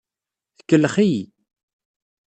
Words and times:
Tkellex-iyi. 0.57 1.23